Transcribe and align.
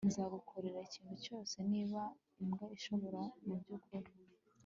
nzagukorera 0.09 0.79
ikintu 0.87 1.15
cyose 1.25 1.55
'niba 1.69 2.01
imbwa 2.43 2.65
ishobora 2.77 3.21
mubyukuri 3.45 4.09